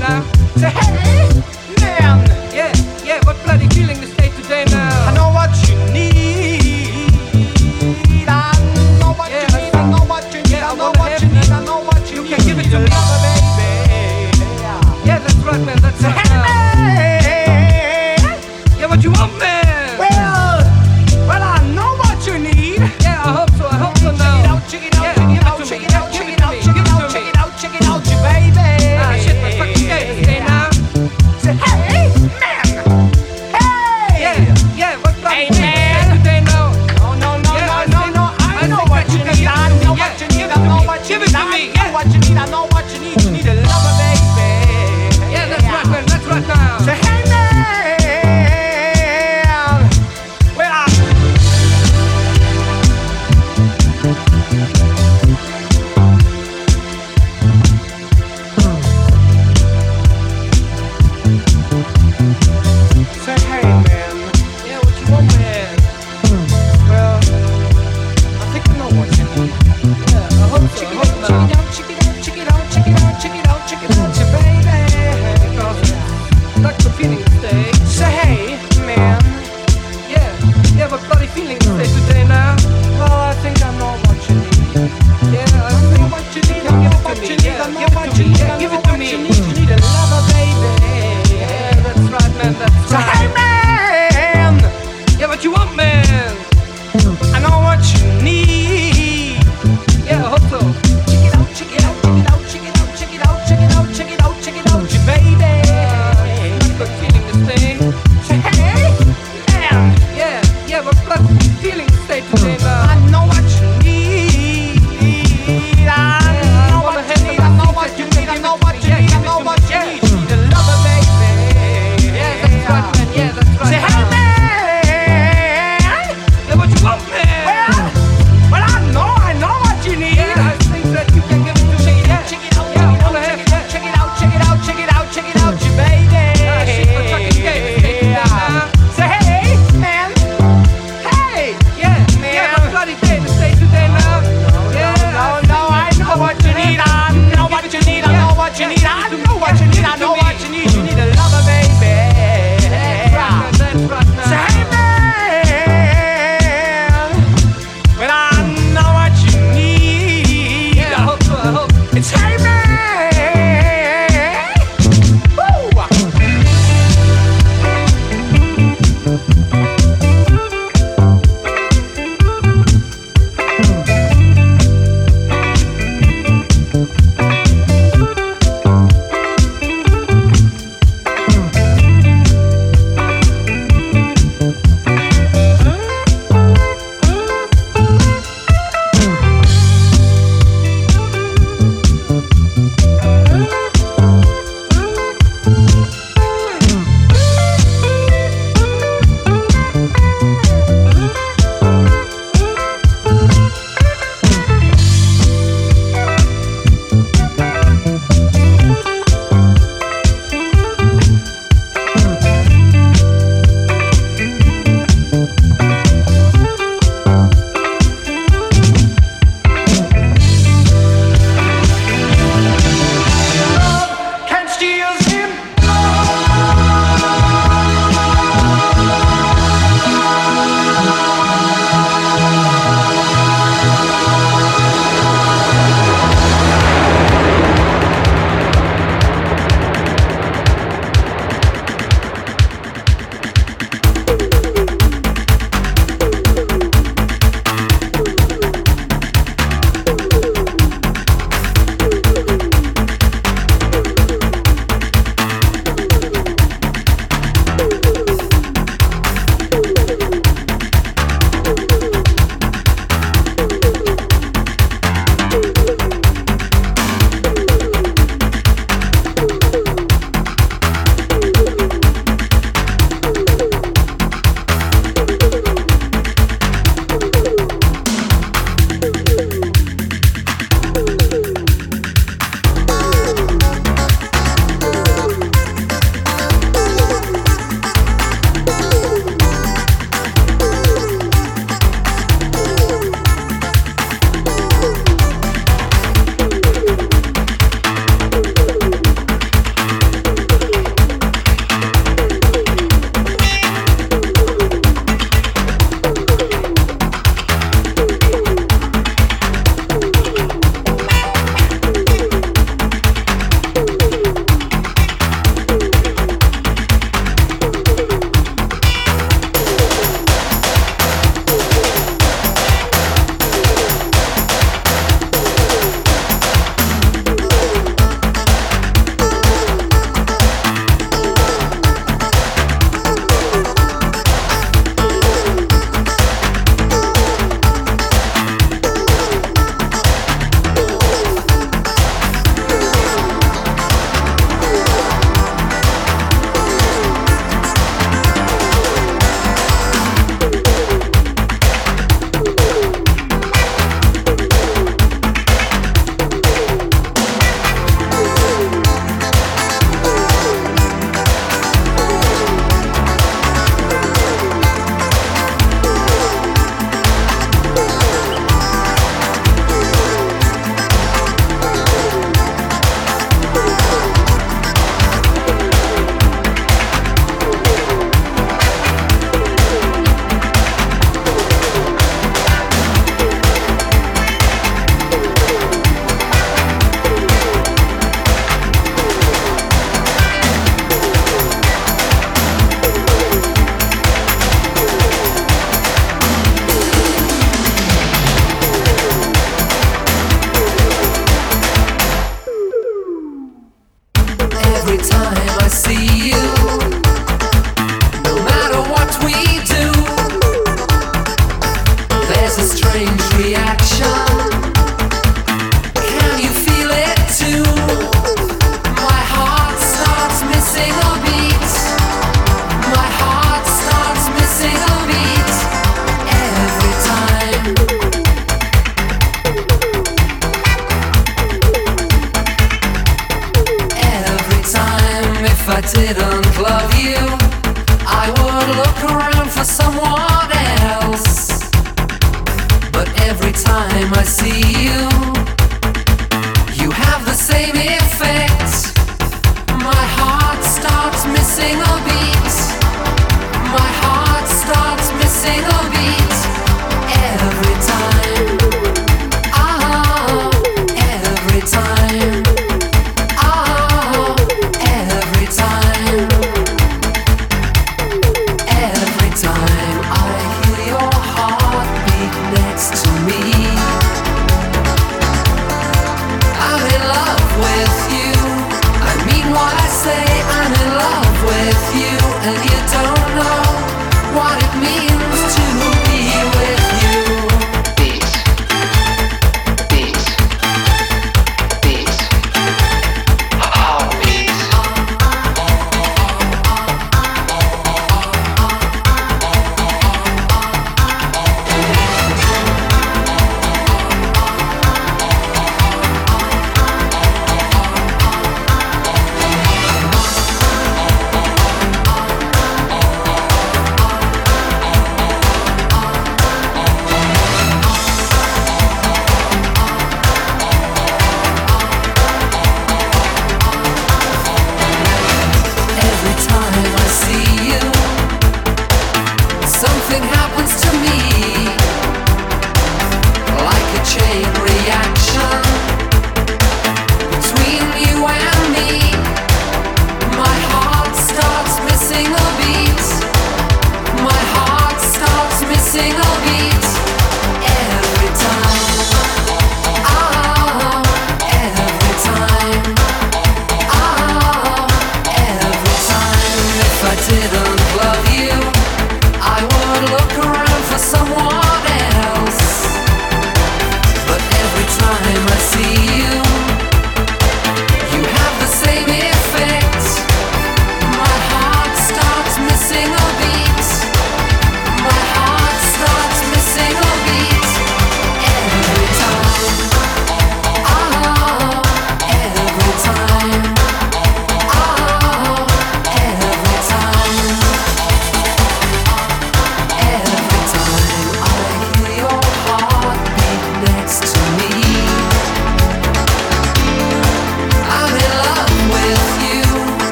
[0.00, 0.24] To
[0.56, 1.09] stay